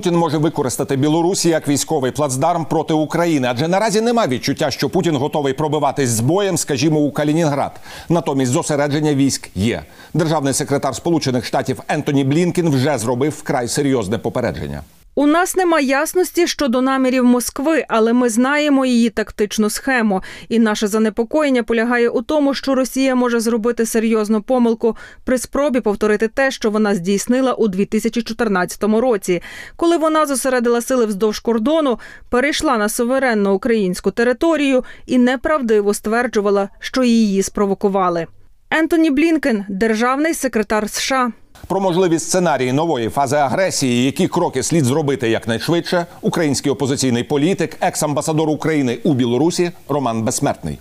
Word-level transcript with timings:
Путін 0.00 0.16
може 0.16 0.38
використати 0.38 0.96
Білорусі 0.96 1.48
як 1.48 1.68
військовий 1.68 2.10
плацдарм 2.10 2.64
проти 2.64 2.94
України, 2.94 3.48
адже 3.50 3.68
наразі 3.68 4.00
нема 4.00 4.26
відчуття, 4.26 4.70
що 4.70 4.90
Путін 4.90 5.16
готовий 5.16 5.52
пробиватись 5.52 6.10
з 6.10 6.20
боєм, 6.20 6.58
скажімо, 6.58 7.00
у 7.00 7.10
Калінінград. 7.10 7.72
Натомість 8.08 8.52
зосередження 8.52 9.14
військ 9.14 9.50
є. 9.54 9.82
Державний 10.14 10.52
секретар 10.52 10.94
Сполучених 10.94 11.44
Штатів 11.44 11.80
Ентоні 11.88 12.24
Блінкін 12.24 12.70
вже 12.70 12.98
зробив 12.98 13.32
вкрай 13.32 13.68
серйозне 13.68 14.18
попередження. 14.18 14.82
У 15.20 15.26
нас 15.26 15.56
нема 15.56 15.80
ясності 15.80 16.46
щодо 16.46 16.82
намірів 16.82 17.24
Москви, 17.24 17.84
але 17.88 18.12
ми 18.12 18.28
знаємо 18.28 18.86
її 18.86 19.10
тактичну 19.10 19.70
схему. 19.70 20.22
І 20.48 20.58
наше 20.58 20.86
занепокоєння 20.86 21.62
полягає 21.62 22.08
у 22.08 22.22
тому, 22.22 22.54
що 22.54 22.74
Росія 22.74 23.14
може 23.14 23.40
зробити 23.40 23.86
серйозну 23.86 24.42
помилку 24.42 24.96
при 25.24 25.38
спробі 25.38 25.80
повторити 25.80 26.28
те, 26.28 26.50
що 26.50 26.70
вона 26.70 26.94
здійснила 26.94 27.52
у 27.52 27.68
2014 27.68 28.82
році, 28.82 29.42
коли 29.76 29.96
вона 29.96 30.26
зосередила 30.26 30.80
сили 30.80 31.06
вздовж 31.06 31.38
кордону, 31.38 31.98
перейшла 32.30 32.78
на 32.78 32.88
суверенну 32.88 33.54
українську 33.54 34.10
територію 34.10 34.84
і 35.06 35.18
неправдиво 35.18 35.94
стверджувала, 35.94 36.68
що 36.78 37.02
її 37.02 37.42
спровокували. 37.42 38.26
Ентоні 38.70 39.10
Блінкен, 39.10 39.64
державний 39.68 40.34
секретар 40.34 40.90
США. 40.90 41.32
Про 41.66 41.80
можливі 41.80 42.18
сценарії 42.18 42.72
нової 42.72 43.08
фази 43.08 43.36
агресії, 43.36 44.04
які 44.04 44.28
кроки 44.28 44.62
слід 44.62 44.84
зробити 44.84 45.30
якнайшвидше, 45.30 46.06
український 46.20 46.72
опозиційний 46.72 47.24
політик, 47.24 47.76
екс-амбасадор 47.80 48.48
України 48.48 48.98
у 49.04 49.14
Білорусі 49.14 49.70
Роман 49.88 50.22
Безсмертний. 50.22 50.78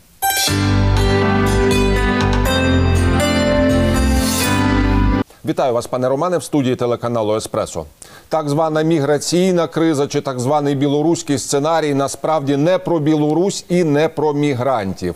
Вітаю 5.46 5.74
вас, 5.74 5.88
пане 5.88 6.10
Романе, 6.10 6.38
в 6.38 6.44
студії 6.44 6.76
телеканалу 6.76 7.36
Еспресо. 7.36 7.86
Так 8.30 8.50
звана 8.50 8.82
міграційна 8.82 9.68
криза 9.68 10.08
чи 10.08 10.22
так 10.22 10.40
званий 10.40 10.76
білоруський 10.76 11.38
сценарій 11.38 11.94
насправді 11.94 12.58
не 12.58 12.78
про 12.78 13.00
Білорусь 13.00 13.66
і 13.70 13.84
не 13.84 14.10
про 14.10 14.34
мігрантів. 14.34 15.16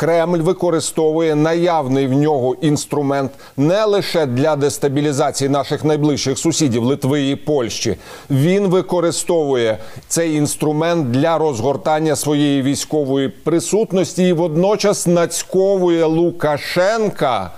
Кремль 0.00 0.38
використовує 0.38 1.34
наявний 1.34 2.06
в 2.06 2.12
нього 2.12 2.56
інструмент 2.60 3.30
не 3.56 3.84
лише 3.84 4.26
для 4.26 4.56
дестабілізації 4.56 5.48
наших 5.48 5.84
найближчих 5.84 6.38
сусідів 6.38 6.84
Литви 6.84 7.28
і 7.28 7.36
Польщі. 7.36 7.96
Він 8.30 8.66
використовує 8.66 9.78
цей 10.08 10.34
інструмент 10.34 11.10
для 11.10 11.38
розгортання 11.38 12.16
своєї 12.16 12.62
військової 12.62 13.28
присутності 13.28 14.28
і 14.28 14.32
водночас 14.32 15.06
нацьковує 15.06 16.04
Лукашенка. 16.04 17.50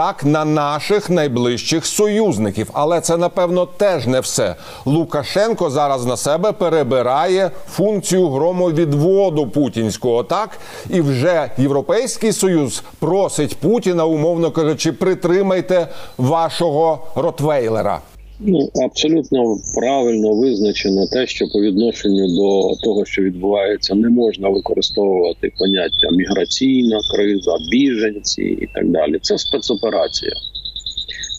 Так, 0.00 0.24
на 0.24 0.44
наших 0.44 1.10
найближчих 1.10 1.86
союзників, 1.86 2.70
але 2.72 3.00
це 3.00 3.16
напевно 3.16 3.66
теж 3.66 4.06
не 4.06 4.20
все. 4.20 4.54
Лукашенко 4.84 5.70
зараз 5.70 6.06
на 6.06 6.16
себе 6.16 6.52
перебирає 6.52 7.50
функцію 7.70 8.28
громовідводу 8.28 9.46
путінського. 9.46 10.22
Так 10.22 10.50
і 10.90 11.00
вже 11.00 11.50
європейський 11.58 12.32
союз 12.32 12.82
просить 12.98 13.56
Путіна, 13.56 14.04
умовно 14.04 14.50
кажучи, 14.50 14.92
притримайте 14.92 15.88
вашого 16.18 16.98
ротвейлера. 17.14 18.00
Ну 18.42 18.70
абсолютно 18.84 19.58
правильно 19.74 20.34
визначено 20.34 21.06
те, 21.06 21.26
що 21.26 21.48
по 21.48 21.60
відношенню 21.60 22.26
до 22.26 22.76
того, 22.82 23.04
що 23.04 23.22
відбувається, 23.22 23.94
не 23.94 24.08
можна 24.08 24.48
використовувати 24.48 25.52
поняття 25.58 26.10
міграційна 26.12 27.00
криза, 27.14 27.56
біженці 27.70 28.42
і 28.42 28.68
так 28.74 28.88
далі. 28.88 29.18
Це 29.22 29.38
спецоперація. 29.38 30.32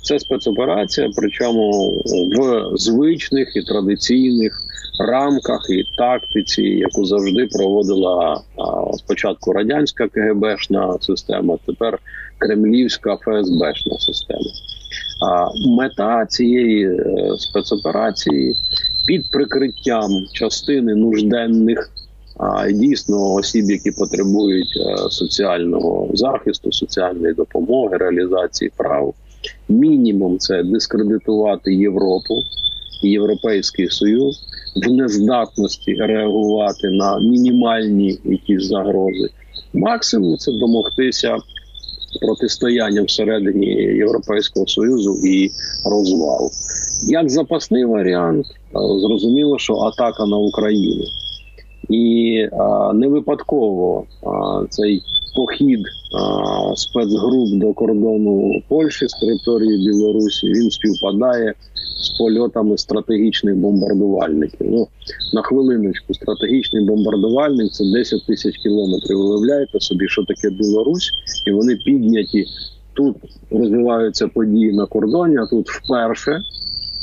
Це 0.03 0.19
спецоперація, 0.19 1.09
причому 1.15 1.91
в 2.37 2.71
звичних 2.77 3.55
і 3.55 3.61
традиційних 3.61 4.61
рамках 4.99 5.65
і 5.69 5.83
тактиці, 5.97 6.63
яку 6.63 7.05
завжди 7.05 7.47
проводила 7.47 8.41
спочатку 8.97 9.53
радянська 9.53 10.07
КГБшна 10.07 10.97
система, 11.01 11.57
тепер 11.65 11.99
кремлівська 12.37 13.17
ФСБшна 13.17 13.99
система. 13.99 14.51
Мета 15.67 16.25
цієї 16.25 16.85
е, 16.85 17.05
спецоперації 17.37 18.55
під 19.05 19.31
прикриттям 19.31 20.11
частини 20.33 20.95
нужденних 20.95 21.91
дійсно 22.73 23.33
осіб, 23.33 23.71
які 23.71 23.91
потребують 23.91 24.77
е, 24.77 25.09
соціального 25.09 26.09
захисту, 26.13 26.71
соціальної 26.71 27.33
допомоги, 27.33 27.97
реалізації 27.97 28.71
прав. 28.77 29.13
Мінімум 29.69 30.37
це 30.37 30.63
дискредитувати 30.63 31.73
Європу 31.73 32.33
Європейський 33.01 33.89
Союз 33.89 34.43
в 34.75 34.91
нездатності 34.91 35.93
реагувати 35.93 36.89
на 36.89 37.19
мінімальні 37.19 38.19
якісь 38.23 38.63
загрози. 38.63 39.29
Максимум 39.73 40.37
це 40.37 40.51
домогтися 40.51 41.37
протистояння 42.21 43.03
всередині 43.03 43.67
Європейського 43.75 44.67
союзу 44.67 45.17
і 45.23 45.51
розвал. 45.85 46.51
Як 47.03 47.29
запасний 47.29 47.85
варіант, 47.85 48.45
зрозуміло, 48.73 49.59
що 49.59 49.73
атака 49.73 50.25
на 50.25 50.37
Україну, 50.37 51.05
і 51.89 52.37
а, 52.51 52.93
не 52.93 53.07
випадково 53.07 54.05
а, 54.23 54.65
цей 54.69 55.01
похід 55.35 55.79
а, 56.19 56.75
спецгруп 56.75 57.49
до 57.49 57.73
кордону 57.73 58.61
Польщі 58.67 59.07
з 59.07 59.13
території 59.13 59.85
Білорусі 59.85 60.47
він 60.47 60.71
співпадає 60.71 61.53
з 62.01 62.09
польотами 62.09 62.77
стратегічних 62.77 63.55
бомбардувальників. 63.55 64.67
Ну 64.71 64.87
на 65.33 65.41
хвилиночку, 65.41 66.13
стратегічний 66.13 66.85
бомбардувальник 66.85 67.71
це 67.71 67.83
10 67.93 68.25
тисяч 68.25 68.57
кілометрів. 68.57 69.19
Уявляєте 69.19 69.79
собі, 69.79 70.07
що 70.07 70.23
таке 70.23 70.49
Білорусь, 70.49 71.11
і 71.47 71.51
вони 71.51 71.75
підняті 71.75 72.45
тут. 72.93 73.15
Розвиваються 73.51 74.27
події 74.27 74.73
на 74.73 74.85
кордоні. 74.85 75.37
А 75.37 75.45
тут 75.45 75.69
вперше 75.69 76.41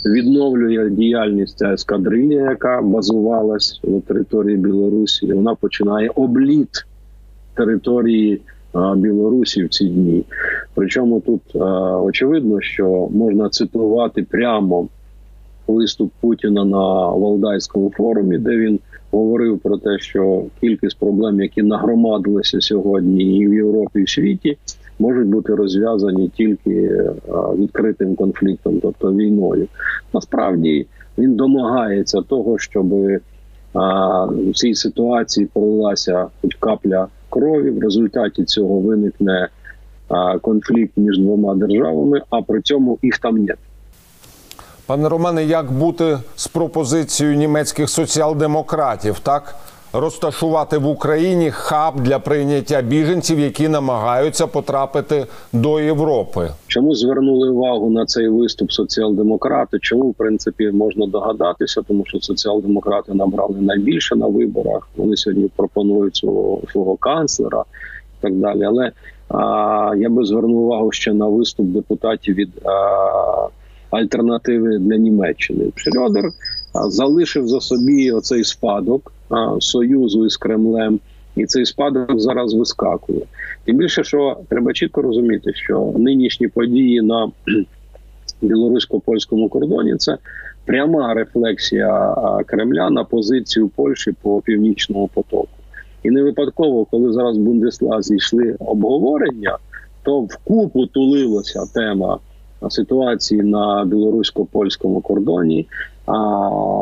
відновлює 0.07 0.91
діяльність 0.91 1.59
ця 1.59 1.73
ескадрилья, 1.73 2.51
яка 2.51 2.83
базувалась 2.83 3.81
на 3.85 4.01
території 4.01 4.57
Білорусі. 4.57 5.33
Вона 5.33 5.55
починає 5.55 6.11
обліт 6.15 6.87
території. 7.55 8.41
Білорусі 8.97 9.65
в 9.65 9.69
ці 9.69 9.89
дні. 9.89 10.25
Причому 10.75 11.21
тут 11.21 11.41
очевидно, 12.05 12.61
що 12.61 13.09
можна 13.11 13.49
цитувати 13.49 14.23
прямо 14.23 14.89
виступ 15.69 16.13
Путіна 16.21 16.65
на 16.65 17.07
Валдайському 17.07 17.93
форумі, 17.97 18.39
де 18.39 18.57
він 18.57 18.81
говорив 19.11 19.59
про 19.59 19.79
те, 19.79 19.99
що 19.99 20.45
кількість 20.61 20.99
проблем, 20.99 21.41
які 21.41 21.63
нагромадилися 21.63 22.61
сьогодні, 22.61 23.39
і 23.39 23.49
в 23.49 23.55
Європі, 23.55 24.01
і 24.01 24.03
в 24.03 24.11
світі, 24.11 24.57
можуть 24.99 25.27
бути 25.27 25.55
розв'язані 25.55 26.29
тільки 26.29 27.03
відкритим 27.55 28.15
конфліктом, 28.15 28.81
тобто 28.81 29.13
війною. 29.13 29.69
Насправді 30.13 30.87
він 31.19 31.35
домагається 31.35 32.23
того, 32.23 32.59
щоб 32.59 32.87
в 33.75 34.53
цій 34.55 34.75
ситуації 34.75 35.49
пролилася 35.53 36.27
хоч 36.43 36.55
капля 36.55 37.07
крові. 37.31 37.71
В 37.71 37.83
результаті 37.83 38.45
цього 38.45 38.81
виникне 38.81 39.49
конфлікт 40.41 40.93
між 40.97 41.19
двома 41.19 41.55
державами, 41.55 42.23
а 42.31 42.43
при 42.43 42.61
цьому 42.63 42.99
їх 43.03 43.19
там 43.19 43.37
нет. 43.37 43.59
Пане 44.87 45.09
Романе, 45.09 45.45
як 45.45 45.73
бути 45.73 46.19
з 46.37 46.47
пропозицією 46.47 47.37
німецьких 47.37 47.91
соціал-демократів, 47.91 49.19
так 49.19 49.55
розташувати 50.01 50.79
в 50.79 50.87
Україні 50.87 51.51
хаб 51.51 52.01
для 52.01 52.19
прийняття 52.19 52.83
біженців, 52.83 53.41
які 53.41 53.69
намагаються 53.69 54.47
потрапити 54.47 55.27
до 55.53 55.81
Європи? 55.81 56.49
Чому 56.67 56.95
звернули 56.95 57.51
увагу 57.51 57.91
на 57.91 58.07
цей 58.07 58.29
виступ 58.29 58.73
соціал-демократи? 58.73 59.79
Чому 59.79 60.11
в 60.11 60.15
принципі 60.15 60.71
можна 60.71 61.07
догадатися? 61.07 61.83
Тому 61.89 62.05
що 62.07 62.21
соціал-демократи 62.21 63.15
набрали 63.15 63.61
найбільше 63.61 64.17
на 64.17 64.27
виборах. 64.27 64.89
Вони 64.97 65.17
сьогодні 65.17 65.51
пропонують 65.57 66.17
свого 66.17 66.61
свого 66.73 66.97
канцлера 66.97 67.65
і 68.19 68.23
так 68.23 68.35
далі. 68.35 68.63
Але 68.65 68.93
а, 69.29 69.95
я 69.97 70.09
би 70.11 70.25
звернув 70.25 70.57
увагу 70.57 70.93
ще 70.93 71.13
на 71.13 71.27
виступ 71.27 71.67
депутатів 71.67 72.35
від. 72.35 72.51
А, 72.65 73.49
альтернативи 73.91 74.79
для 74.79 74.97
Німеччини. 74.97 75.65
Шрёдер 75.77 76.31
залишив 76.89 77.49
за 77.49 77.61
собі 77.61 78.13
оцей 78.13 78.45
спадок 78.45 79.13
союзу 79.61 80.27
із 80.27 80.37
Кремлем, 80.37 81.01
і 81.37 81.47
цей 81.47 81.67
спадок 81.67 82.21
зараз 82.21 82.55
вискакує. 82.55 83.23
Тим 83.65 83.77
більше, 83.77 84.05
що 84.05 84.37
треба 84.49 84.73
чітко 84.73 85.03
розуміти, 85.03 85.53
що 85.55 85.93
нинішні 85.97 86.49
події 86.49 87.03
на 87.03 87.31
білорусько-польському 88.43 89.49
кордоні 89.49 89.97
це 89.97 90.19
пряма 90.65 91.15
рефлексія 91.15 92.15
Кремля 92.47 92.91
на 92.91 93.05
позицію 93.05 93.69
Польщі 93.69 94.13
по 94.23 94.41
північному 94.41 95.09
потоку. 95.15 95.49
І 96.03 96.11
не 96.11 96.23
випадково, 96.23 96.85
коли 96.85 97.13
зараз 97.13 97.39
в 97.39 97.41
Бундеслазі 97.41 98.17
йшли 98.17 98.57
обговорення, 98.59 99.59
то 100.03 100.21
вкупу 100.21 100.87
тулилася 100.87 101.61
тема 101.75 102.19
ситуації 102.69 103.43
на 103.43 103.85
білорусько 103.85 104.45
польському 104.45 105.01
кордоні 105.01 105.67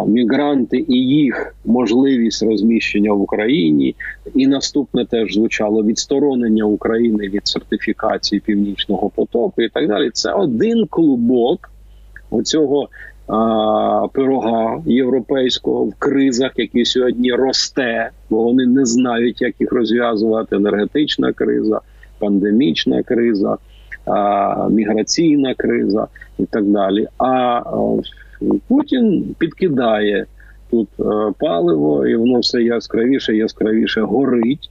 мігранти 0.06 0.84
і 0.88 0.94
їх 0.94 1.54
можливість 1.64 2.42
розміщення 2.42 3.12
в 3.12 3.20
Україні. 3.20 3.94
І 4.34 4.46
наступне 4.46 5.04
теж 5.04 5.34
звучало 5.34 5.84
відсторонення 5.84 6.64
України 6.64 7.28
від 7.28 7.46
сертифікації 7.48 8.40
північного 8.40 9.10
потоку 9.10 9.62
і 9.62 9.68
так 9.68 9.88
далі. 9.88 10.10
Це 10.12 10.32
один 10.32 10.86
клубок 10.86 11.70
оцього 12.30 12.88
а, 13.28 14.06
пирога 14.12 14.82
європейського 14.86 15.84
в 15.84 15.94
кризах, 15.98 16.52
який 16.56 16.84
сьогодні 16.84 17.32
росте, 17.32 18.10
бо 18.30 18.42
вони 18.42 18.66
не 18.66 18.84
знають, 18.84 19.42
як 19.42 19.54
їх 19.60 19.72
розв'язувати. 19.72 20.56
Енергетична 20.56 21.32
криза, 21.32 21.80
пандемічна 22.18 23.02
криза, 23.02 23.56
а, 24.04 24.68
міграційна 24.68 25.54
криза 25.54 26.06
і 26.38 26.44
так 26.44 26.64
далі. 26.64 27.06
А 27.18 27.62
Путін 28.68 29.34
підкидає 29.38 30.26
тут 30.70 30.88
е, 31.00 31.04
паливо, 31.38 32.06
і 32.06 32.16
воно 32.16 32.38
все 32.38 32.62
яскравіше, 32.62 33.36
яскравіше 33.36 34.00
горить. 34.00 34.70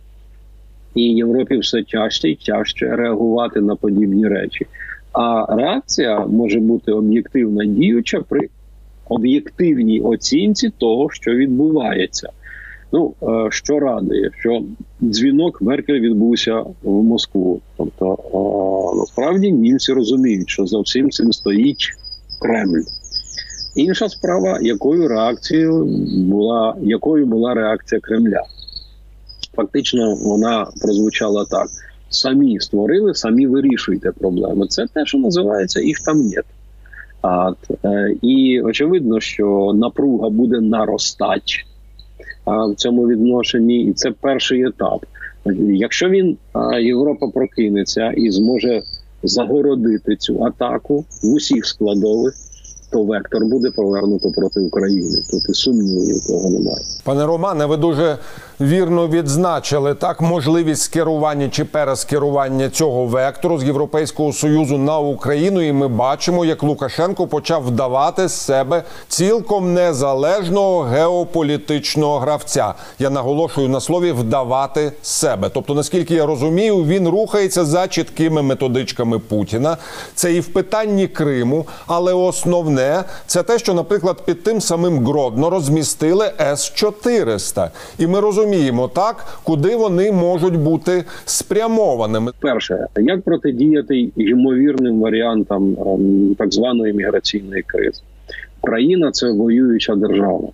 І 0.95 1.01
Європі 1.01 1.57
все 1.57 1.83
тяжче 1.83 2.29
і 2.29 2.35
тяжче 2.35 2.95
реагувати 2.95 3.61
на 3.61 3.75
подібні 3.75 4.27
речі. 4.27 4.65
А 5.13 5.55
реакція 5.55 6.25
може 6.25 6.59
бути 6.59 6.91
об'єктивна 6.91 7.65
діюча 7.65 8.21
при 8.29 8.49
об'єктивній 9.09 10.01
оцінці 10.01 10.69
того, 10.77 11.09
що 11.11 11.31
відбувається. 11.31 12.29
Ну 12.91 13.13
е, 13.23 13.47
що 13.51 13.79
радує, 13.79 14.31
що 14.39 14.63
дзвінок 15.01 15.61
Меркель 15.61 15.99
відбувся 15.99 16.63
в 16.83 17.03
Москву. 17.03 17.61
Тобто 17.77 18.13
е, 18.13 18.97
насправді 18.99 19.51
німці 19.51 19.93
розуміють, 19.93 20.49
що 20.49 20.65
за 20.65 20.79
всім 20.79 21.09
цим 21.09 21.33
стоїть 21.33 21.89
Кремль. 22.41 22.83
Інша 23.75 24.09
справа, 24.09 24.59
якою 24.61 25.07
реакцією 25.07 25.85
була 26.17 26.75
якою 26.81 27.25
була 27.25 27.53
реакція 27.53 28.01
Кремля? 28.01 28.43
Фактично, 29.55 30.15
вона 30.15 30.67
прозвучала 30.81 31.45
так: 31.45 31.67
самі 32.09 32.59
створили, 32.59 33.13
самі 33.13 33.47
вирішуйте 33.47 34.11
проблеми. 34.11 34.67
Це 34.67 34.85
те, 34.93 35.05
що 35.05 35.17
називається 35.17 35.81
їх 35.81 35.99
там 35.99 36.21
нет. 36.21 36.45
Е, 37.85 38.15
і 38.21 38.61
очевидно, 38.61 39.19
що 39.19 39.71
напруга 39.75 40.29
буде 40.29 40.61
наростати 40.61 41.53
в 42.45 42.75
цьому 42.75 43.07
відношенні, 43.07 43.83
і 43.83 43.93
це 43.93 44.11
перший 44.11 44.67
етап. 44.67 45.05
Якщо 45.69 46.09
він 46.09 46.37
Європа 46.81 47.27
прокинеться 47.27 48.11
і 48.11 48.31
зможе 48.31 48.81
загородити 49.23 50.15
цю 50.15 50.43
атаку 50.43 51.05
в 51.23 51.33
усіх 51.33 51.65
складових 51.65 52.33
то 52.95 53.03
вектор 53.03 53.45
буде 53.45 53.71
повернуто 53.71 54.31
проти 54.31 54.59
України. 54.59 55.23
Тут 55.31 55.49
і 55.49 55.53
сумнівів 55.53 56.27
того 56.27 56.49
немає. 56.49 56.85
Пане 57.03 57.25
Романе, 57.25 57.65
ви 57.65 57.77
дуже 57.77 58.17
вірно 58.61 59.07
відзначили 59.07 59.93
так 59.93 60.21
можливість 60.21 60.81
скерування 60.81 61.49
чи 61.49 61.65
перескерування 61.65 62.69
цього 62.69 63.05
вектору 63.05 63.57
з 63.59 63.63
Європейського 63.63 64.33
союзу 64.33 64.77
на 64.77 64.99
Україну. 64.99 65.61
І 65.61 65.71
ми 65.71 65.87
бачимо, 65.87 66.45
як 66.45 66.63
Лукашенко 66.63 67.27
почав 67.27 67.63
вдавати 67.67 68.27
з 68.27 68.33
себе 68.33 68.83
цілком 69.07 69.73
незалежного 69.73 70.81
геополітичного 70.81 72.19
гравця. 72.19 72.73
Я 72.99 73.09
наголошую 73.09 73.69
на 73.69 73.81
слові 73.81 74.11
вдавати 74.11 74.91
з 75.01 75.09
себе. 75.09 75.49
Тобто, 75.53 75.73
наскільки 75.73 76.15
я 76.15 76.25
розумію, 76.25 76.83
він 76.83 77.07
рухається 77.07 77.65
за 77.65 77.87
чіткими 77.87 78.41
методичками 78.41 79.19
Путіна. 79.19 79.77
Це 80.15 80.33
і 80.33 80.39
в 80.39 80.47
питанні 80.47 81.07
Криму, 81.07 81.65
але 81.87 82.13
основне 82.13 83.03
це 83.27 83.43
те, 83.43 83.59
що, 83.59 83.73
наприклад, 83.73 84.25
під 84.25 84.43
тим 84.43 84.61
самим 84.61 85.05
Гродно 85.05 85.49
розмістили 85.49 86.31
С 86.39 86.73
400 86.73 87.71
і 87.97 88.07
ми 88.07 88.19
розуміємо 88.19 88.44
так, 88.87 89.39
куди 89.43 89.75
вони 89.75 90.11
можуть 90.11 90.55
бути 90.55 91.03
спрямованими. 91.25 92.31
Перше, 92.39 92.87
як 92.97 93.21
протидіяти 93.21 94.09
ймовірним 94.15 94.99
варіантам 94.99 95.77
ем, 95.79 96.35
так 96.37 96.53
званої 96.53 96.93
міграційної 96.93 97.63
кризи? 97.63 98.01
Україна 98.61 99.11
це 99.11 99.31
воююча 99.31 99.95
держава, 99.95 100.47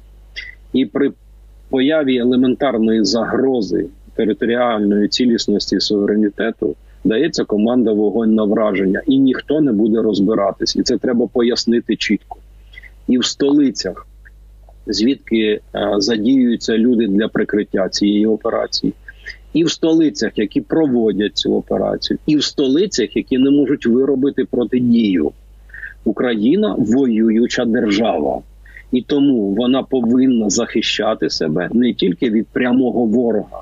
і 0.74 0.86
при 0.86 1.12
появі 1.70 2.18
елементарної 2.18 3.06
загрози 3.06 3.86
територіальної 4.16 5.08
цілісності 5.08 5.80
суверенітету 5.80 6.76
дається 7.04 7.44
команда 7.44 7.92
вогонь 7.92 8.36
на 8.36 8.44
враження, 8.44 9.02
і 9.08 9.20
ніхто 9.20 9.62
не 9.62 9.72
буде 9.72 10.02
розбиратись. 10.02 10.76
І 10.76 10.84
це 10.84 10.98
треба 10.98 11.28
пояснити 11.28 11.96
чітко. 11.96 12.38
І 13.08 13.18
в 13.18 13.26
столицях, 13.26 14.08
звідки 14.88 15.60
е, 15.76 15.94
задіюються 15.98 16.78
люди 16.78 17.08
для 17.08 17.28
прикриття 17.28 17.90
цієї 17.90 18.26
операції, 18.26 18.94
і 19.54 19.64
в 19.64 19.72
столицях, 19.72 20.32
які 20.36 20.62
проводять 20.62 21.38
цю 21.38 21.56
операцію, 21.56 22.20
і 22.26 22.38
в 22.38 22.44
столицях, 22.44 23.16
які 23.16 23.38
не 23.38 23.52
можуть 23.52 23.86
виробити 23.86 24.46
протидію. 24.46 25.32
Україна 26.06 26.76
воююча 26.78 27.66
держава. 27.66 28.42
І 28.92 29.02
тому 29.02 29.54
вона 29.54 29.84
повинна 29.84 30.50
захищати 30.50 31.30
себе 31.30 31.70
не 31.74 31.94
тільки 31.94 32.30
від 32.30 32.48
прямого 32.48 33.06
ворога, 33.06 33.62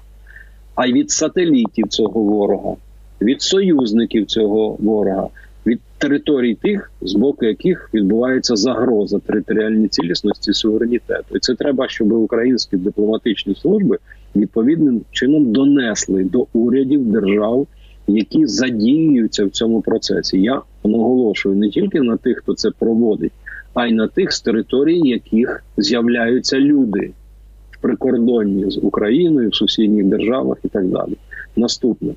а 0.75 0.87
й 0.87 0.93
від 0.93 1.11
сателітів 1.11 1.87
цього 1.87 2.21
ворога 2.21 2.75
від 3.21 3.41
союзників 3.41 4.25
цього 4.25 4.77
ворога, 4.79 5.27
від 5.65 5.79
територій 5.97 6.55
тих, 6.55 6.91
з 7.01 7.13
боку 7.13 7.45
яких 7.45 7.89
відбувається 7.93 8.55
загроза 8.55 9.19
територіальній 9.19 9.87
цілісності 9.87 10.53
суверенітету. 10.53 11.35
І 11.35 11.39
це 11.39 11.55
треба, 11.55 11.87
щоб 11.87 12.11
українські 12.11 12.77
дипломатичні 12.77 13.55
служби 13.55 13.97
відповідним 14.35 15.01
чином 15.11 15.51
донесли 15.51 16.23
до 16.23 16.47
урядів 16.53 17.11
держав, 17.11 17.67
які 18.07 18.45
задіюються 18.45 19.45
в 19.45 19.49
цьому 19.49 19.81
процесі. 19.81 20.41
Я 20.41 20.61
наголошую 20.83 21.55
не 21.55 21.69
тільки 21.69 22.01
на 22.01 22.17
тих, 22.17 22.37
хто 22.37 22.53
це 22.53 22.71
проводить, 22.79 23.33
а 23.73 23.87
й 23.87 23.91
на 23.91 24.07
тих 24.07 24.31
з 24.31 24.41
територій, 24.41 24.99
яких 24.99 25.63
з'являються 25.77 26.59
люди 26.59 27.11
в 27.71 27.81
прикордонні 27.81 28.71
з 28.71 28.77
Україною 28.77 29.49
в 29.49 29.55
сусідніх 29.55 30.05
державах 30.05 30.57
і 30.63 30.67
так 30.67 30.87
далі. 30.87 31.13
Наступне. 31.55 32.13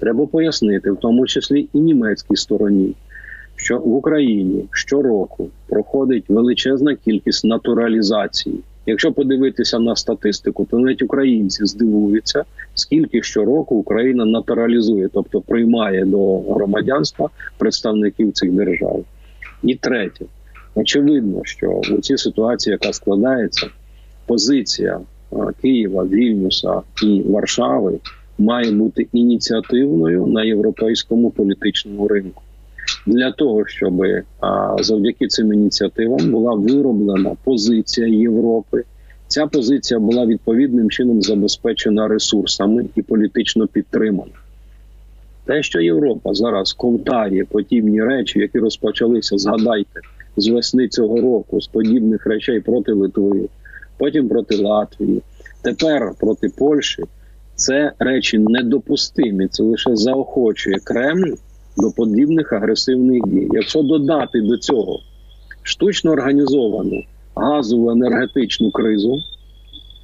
Треба 0.00 0.26
пояснити, 0.26 0.90
в 0.90 0.96
тому 0.96 1.26
числі 1.26 1.68
і 1.72 1.80
німецькій 1.80 2.36
стороні, 2.36 2.94
що 3.56 3.78
в 3.78 3.94
Україні 3.94 4.64
щороку 4.70 5.48
проходить 5.68 6.24
величезна 6.28 6.94
кількість 6.94 7.44
натуралізації. 7.44 8.60
Якщо 8.86 9.12
подивитися 9.12 9.78
на 9.78 9.96
статистику, 9.96 10.66
то 10.70 10.78
навіть 10.78 11.02
українці 11.02 11.66
здивуються, 11.66 12.44
скільки 12.74 13.22
щороку 13.22 13.76
Україна 13.76 14.24
натуралізує, 14.24 15.08
тобто 15.12 15.40
приймає 15.40 16.04
до 16.04 16.40
громадянства 16.40 17.28
представників 17.58 18.32
цих 18.32 18.52
держав. 18.52 19.04
І 19.62 19.74
третє, 19.74 20.24
очевидно, 20.74 21.40
що 21.44 21.80
у 21.92 22.00
цій 22.00 22.16
ситуації, 22.16 22.72
яка 22.72 22.92
складається, 22.92 23.66
позиція 24.26 25.00
Києва, 25.62 26.04
Вільнюса 26.04 26.80
і 27.02 27.22
Варшави 27.22 27.98
має 28.40 28.72
бути 28.72 29.06
ініціативною 29.12 30.26
на 30.26 30.44
європейському 30.44 31.30
політичному 31.30 32.08
ринку 32.08 32.42
для 33.06 33.32
того, 33.32 33.66
щоб 33.66 34.02
завдяки 34.80 35.26
цим 35.26 35.52
ініціативам 35.52 36.30
була 36.30 36.54
вироблена 36.54 37.36
позиція 37.44 38.06
Європи. 38.06 38.82
Ця 39.28 39.46
позиція 39.46 40.00
була 40.00 40.26
відповідним 40.26 40.90
чином 40.90 41.22
забезпечена 41.22 42.08
ресурсами 42.08 42.84
і 42.94 43.02
політично 43.02 43.66
підтримана. 43.66 44.32
Те, 45.44 45.62
що 45.62 45.80
Європа 45.80 46.34
зараз 46.34 46.72
ковтає 46.72 47.44
подібні 47.44 48.02
речі, 48.02 48.38
які 48.38 48.58
розпочалися, 48.58 49.38
згадайте, 49.38 50.00
з 50.36 50.48
весни 50.48 50.88
цього 50.88 51.20
року, 51.20 51.60
з 51.60 51.66
подібних 51.66 52.26
речей 52.26 52.60
проти 52.60 52.92
Литви, 52.92 53.48
потім 53.98 54.28
проти 54.28 54.56
Латвії, 54.56 55.22
тепер 55.62 56.12
проти 56.20 56.48
Польщі 56.58 57.04
це 57.60 57.92
речі 57.98 58.38
недопустимі. 58.38 59.48
Це 59.48 59.62
лише 59.62 59.96
заохочує 59.96 60.78
Кремль 60.84 61.32
до 61.76 61.90
подібних 61.90 62.52
агресивних 62.52 63.22
дій. 63.26 63.48
Якщо 63.52 63.82
додати 63.82 64.40
до 64.40 64.56
цього 64.56 65.00
штучно 65.62 66.10
організовану 66.10 67.02
газову 67.34 67.90
енергетичну 67.90 68.70
кризу, 68.70 69.16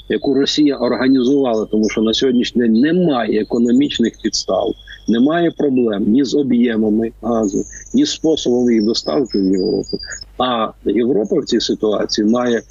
яку 0.08 0.34
Росія 0.34 0.76
організувала, 0.76 1.66
тому 1.66 1.90
що 1.90 2.02
на 2.02 2.14
сьогоднішній 2.14 2.62
день 2.62 2.72
немає 2.72 3.40
економічних 3.40 4.12
підстав, 4.22 4.74
немає 5.08 5.50
проблем 5.50 6.04
ні 6.06 6.24
з 6.24 6.34
об'ємами 6.34 7.10
газу, 7.22 7.64
ні 7.94 8.04
з 8.04 8.10
способом 8.10 8.70
їх 8.70 8.84
доставки 8.84 9.40
в 9.40 9.52
Європу. 9.52 9.98
А 10.38 10.68
Європа 10.84 11.36
в 11.40 11.44
цій 11.44 11.60
ситуації 11.60 12.28
має 12.28 12.62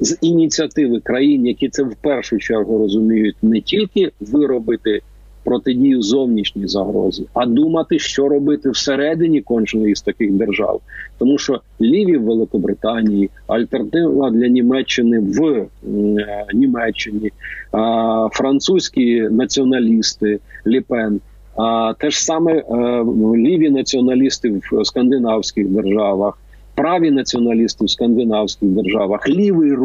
з 0.00 0.18
ініціативи 0.20 1.00
країн, 1.00 1.46
які 1.46 1.68
це 1.68 1.82
в 1.82 1.94
першу 2.00 2.38
чергу 2.38 2.78
розуміють, 2.78 3.36
не 3.42 3.60
тільки 3.60 4.10
виробити 4.20 5.00
протидію 5.46 6.02
зовнішній 6.02 6.68
загрозі, 6.68 7.26
а 7.34 7.46
думати, 7.46 7.98
що 7.98 8.28
робити 8.28 8.70
всередині 8.70 9.40
кожної 9.40 9.96
з 9.96 10.02
таких 10.02 10.32
держав, 10.32 10.80
тому 11.18 11.38
що 11.38 11.60
ліві 11.80 12.16
в 12.16 12.24
Великобританії, 12.24 13.30
альтернатива 13.46 14.30
для 14.30 14.48
Німеччини 14.48 15.20
в 15.20 15.44
е, 15.46 15.66
Німеччині, 16.54 17.30
французькі 18.32 19.20
націоналісти 19.20 20.38
Ліпен. 20.66 21.20
А 21.56 21.94
те 21.98 22.10
ж 22.10 22.24
саме 22.24 22.52
е, 22.52 22.64
ліві 23.36 23.70
націоналісти 23.70 24.60
в 24.72 24.84
скандинавських 24.84 25.68
державах, 25.68 26.38
праві 26.74 27.10
націоналісти 27.10 27.84
в 27.84 27.90
скандинавських 27.90 28.68
державах, 28.68 29.28
лівий 29.28 29.72
рух. 29.72 29.84